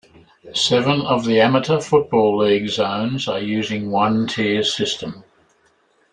[0.55, 5.23] Seven of the Amateur Football League zones are using one-tier system.